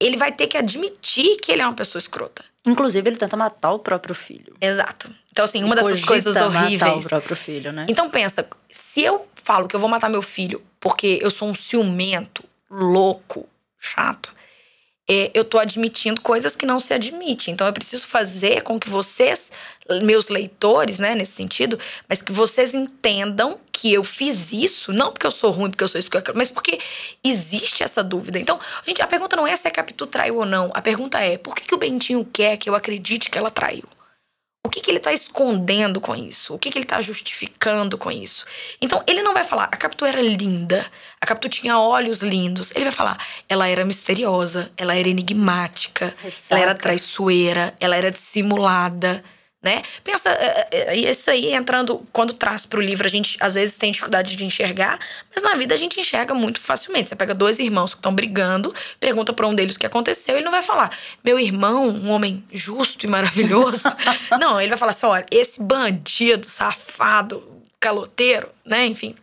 [0.00, 2.42] ele vai ter que admitir que ele é uma pessoa escrota.
[2.66, 4.56] Inclusive, ele tenta matar o próprio filho.
[4.58, 5.10] Exato.
[5.30, 6.80] Então, assim, uma dessas coisas horríveis.
[6.80, 7.86] matar o próprio filho, né?
[7.88, 11.54] Então, pensa, se eu falo que eu vou matar meu filho porque eu sou um
[11.54, 13.46] ciumento, louco,
[13.78, 14.32] chato,
[15.10, 17.50] é, eu tô admitindo coisas que não se admite.
[17.50, 19.50] Então eu preciso fazer com que vocês,
[20.02, 21.76] meus leitores, né, nesse sentido,
[22.08, 25.88] mas que vocês entendam que eu fiz isso, não porque eu sou ruim, porque eu
[25.88, 26.78] sou isso, porque eu, mas porque
[27.24, 28.38] existe essa dúvida.
[28.38, 30.70] Então, gente, a pergunta não é se a Capitu traiu ou não.
[30.72, 33.84] A pergunta é por que, que o Bentinho quer que eu acredite que ela traiu?
[34.62, 36.54] O que, que ele está escondendo com isso?
[36.54, 38.44] O que, que ele está justificando com isso?
[38.80, 40.86] Então, ele não vai falar, a Capitu era linda,
[41.20, 42.70] a Capitu tinha olhos lindos.
[42.72, 43.18] Ele vai falar,
[43.48, 46.46] ela era misteriosa, ela era enigmática, Ressaca.
[46.50, 49.24] ela era traiçoeira, ela era dissimulada
[49.62, 49.82] né?
[50.02, 53.54] Pensa, é, é, é, isso aí entrando, quando traz para o livro, a gente às
[53.54, 54.98] vezes tem dificuldade de enxergar,
[55.34, 57.10] mas na vida a gente enxerga muito facilmente.
[57.10, 60.44] Você pega dois irmãos que estão brigando, pergunta para um deles o que aconteceu, ele
[60.44, 63.82] não vai falar, meu irmão, um homem justo e maravilhoso.
[64.40, 68.86] não, ele vai falar assim: olha, esse bandido, safado, caloteiro, né?
[68.86, 69.14] Enfim.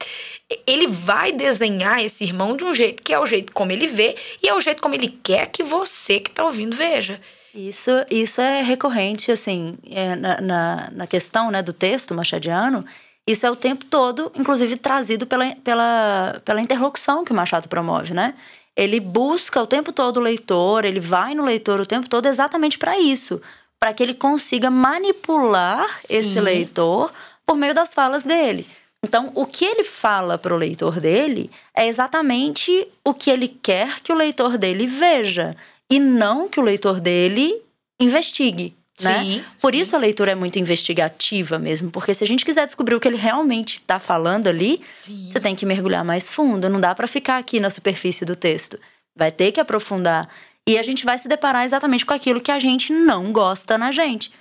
[0.66, 4.16] Ele vai desenhar esse irmão de um jeito que é o jeito como ele vê
[4.42, 7.20] e é o jeito como ele quer que você que está ouvindo veja.
[7.54, 12.86] Isso, isso é recorrente, assim, é, na, na, na, questão né, do texto machadiano,
[13.26, 18.14] Isso é o tempo todo, inclusive trazido pela, pela, pela interlocução que o Machado promove,
[18.14, 18.34] né?
[18.76, 22.78] Ele busca o tempo todo o leitor, ele vai no leitor o tempo todo exatamente
[22.78, 23.42] para isso,
[23.80, 26.18] para que ele consiga manipular Sim.
[26.18, 27.12] esse leitor
[27.46, 28.68] por meio das falas dele.
[29.04, 34.00] Então, o que ele fala para o leitor dele é exatamente o que ele quer
[34.02, 35.56] que o leitor dele veja
[35.92, 37.62] e não que o leitor dele
[38.00, 38.76] investigue.
[39.00, 39.20] Né?
[39.20, 39.82] Sim, Por sim.
[39.82, 43.08] isso a leitura é muito investigativa mesmo, porque se a gente quiser descobrir o que
[43.08, 45.30] ele realmente está falando ali, sim.
[45.32, 48.80] você tem que mergulhar mais fundo, não dá para ficar aqui na superfície do texto.
[49.16, 50.28] Vai ter que aprofundar.
[50.68, 53.92] E a gente vai se deparar exatamente com aquilo que a gente não gosta na
[53.92, 54.32] gente.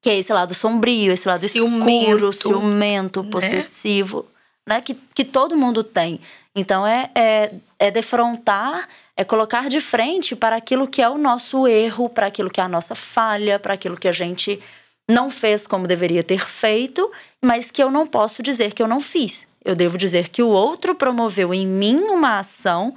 [0.00, 3.30] Que é esse lado sombrio, esse lado ciumento, escuro, ciumento, né?
[3.30, 4.26] possessivo,
[4.68, 4.80] né?
[4.80, 6.20] Que, que todo mundo tem.
[6.54, 7.52] Então é, é,
[7.82, 12.48] é defrontar é colocar de frente para aquilo que é o nosso erro, para aquilo
[12.48, 14.60] que é a nossa falha, para aquilo que a gente
[15.10, 17.10] não fez como deveria ter feito,
[17.44, 19.48] mas que eu não posso dizer que eu não fiz.
[19.64, 22.94] Eu devo dizer que o outro promoveu em mim uma ação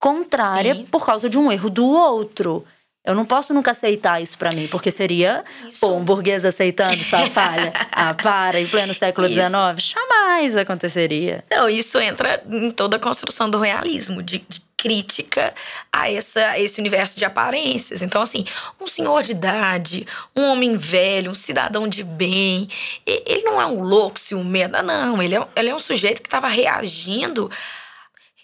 [0.00, 0.86] contrária Sim.
[0.86, 2.64] por causa de um erro do outro.
[3.04, 5.80] Eu não posso nunca aceitar isso para mim, porque seria isso.
[5.80, 7.70] pô, um burguês aceitando sua falha.
[7.92, 9.44] ah, para, em pleno século XIX?
[9.76, 11.44] Jamais aconteceria.
[11.50, 15.54] Não, isso entra em toda a construção do realismo, de, de crítica
[15.92, 18.00] a, essa, a esse universo de aparências.
[18.00, 18.46] Então, assim,
[18.80, 22.68] um senhor de idade, um homem velho, um cidadão de bem,
[23.06, 25.22] ele não é um louco ciumento, não.
[25.22, 27.50] Ele é, ele é um sujeito que estava reagindo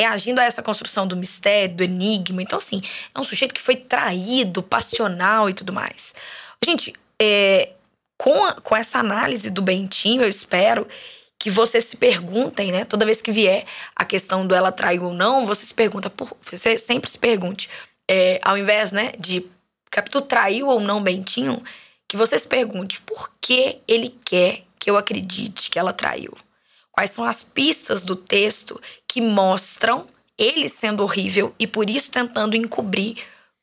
[0.01, 2.43] reagindo a essa construção do mistério, do enigma.
[2.43, 2.81] Então, assim,
[3.15, 6.15] é um sujeito que foi traído, passional e tudo mais.
[6.65, 7.71] Gente, é,
[8.19, 10.89] com, a, com essa análise do Bentinho, eu espero
[11.39, 12.85] que vocês se perguntem, né?
[12.85, 16.35] Toda vez que vier a questão do ela traiu ou não, você se pergunta, por,
[16.43, 17.69] você sempre se pergunte,
[18.11, 19.47] é, ao invés, né, de
[19.91, 21.63] Capitu traiu ou não Bentinho,
[22.09, 26.37] que você se pergunte por que ele quer que eu acredite que ela traiu.
[27.01, 28.79] Quais são as pistas do texto
[29.09, 33.17] que mostram ele sendo horrível e por isso tentando encobrir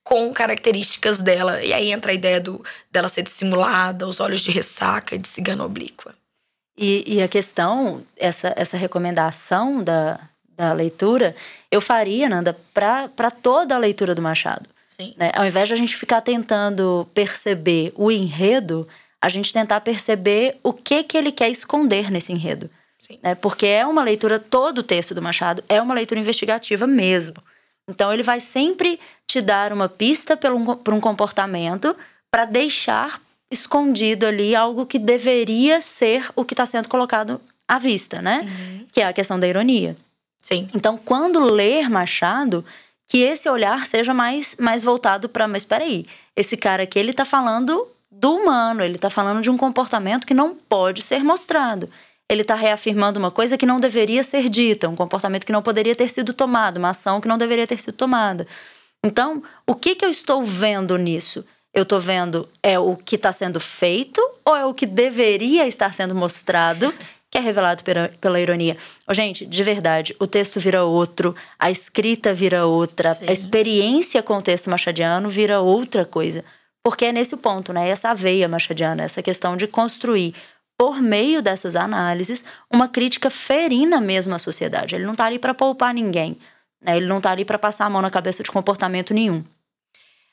[0.03, 1.63] com características dela.
[1.63, 5.27] E aí entra a ideia do, dela ser dissimulada, os olhos de ressaca e de
[5.27, 6.15] cigana oblíqua.
[6.75, 10.19] E, e a questão, essa, essa recomendação da,
[10.55, 11.35] da leitura,
[11.69, 14.67] eu faria, Nanda, para toda a leitura do Machado.
[15.15, 15.29] Né?
[15.35, 18.87] Ao invés de a gente ficar tentando perceber o enredo,
[19.21, 22.67] a gente tentar perceber o que, que ele quer esconder nesse enredo.
[22.99, 23.19] Sim.
[23.21, 23.35] Né?
[23.35, 27.35] Porque é uma leitura, todo o texto do Machado é uma leitura investigativa mesmo.
[27.87, 31.95] Então ele vai sempre te dar uma pista um, por um comportamento
[32.29, 38.21] para deixar escondido ali algo que deveria ser o que está sendo colocado à vista,
[38.21, 38.41] né?
[38.41, 38.85] Uhum.
[38.91, 39.95] Que é a questão da ironia.
[40.41, 40.69] Sim.
[40.73, 42.63] Então, quando ler Machado,
[43.07, 47.11] que esse olhar seja mais, mais voltado para, mas espera aí, esse cara aqui ele
[47.11, 51.89] está falando do humano, ele está falando de um comportamento que não pode ser mostrado.
[52.29, 55.95] Ele está reafirmando uma coisa que não deveria ser dita, um comportamento que não poderia
[55.95, 58.45] ter sido tomado, uma ação que não deveria ter sido tomada.
[59.05, 61.45] Então, o que, que eu estou vendo nisso?
[61.77, 65.93] eu tô vendo é o que está sendo feito ou é o que deveria estar
[65.93, 66.91] sendo mostrado
[67.29, 68.77] que é revelado pela, pela ironia.
[69.07, 73.25] Oh, gente, de verdade, o texto vira outro, a escrita vira outra, Sim.
[73.27, 76.43] a experiência com o texto machadiano vira outra coisa.
[76.83, 77.89] Porque é nesse ponto, né?
[77.89, 80.33] Essa veia machadiana, essa questão de construir,
[80.77, 84.93] por meio dessas análises, uma crítica ferina mesmo à sociedade.
[84.93, 86.37] Ele não está ali para poupar ninguém.
[86.79, 86.97] Né?
[86.97, 89.43] Ele não está ali para passar a mão na cabeça de comportamento nenhum.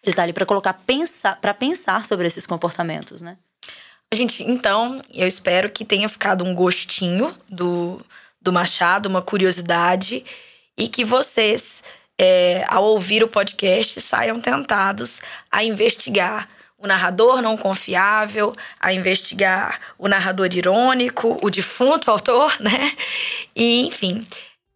[0.02, 3.38] Ele está ali para colocar pensar, para pensar sobre esses comportamentos, né?
[4.12, 8.04] Gente, então, eu espero que tenha ficado um gostinho do,
[8.40, 10.22] do Machado, uma curiosidade,
[10.76, 11.82] e que vocês,
[12.18, 15.20] é, ao ouvir o podcast, saiam tentados
[15.50, 16.48] a investigar
[16.84, 22.92] o narrador não confiável, a investigar o narrador irônico, o defunto autor, né?
[23.56, 24.24] E, enfim.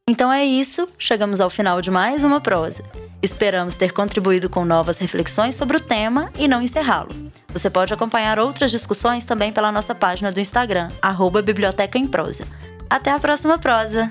[0.08, 2.82] Então é isso, chegamos ao final de mais uma prosa.
[3.22, 7.14] Esperamos ter contribuído com novas reflexões sobre o tema e não encerrá-lo.
[7.48, 12.44] Você pode acompanhar outras discussões também pela nossa página do Instagram, arroba Biblioteca em Prosa.
[12.88, 14.10] Até a próxima prosa!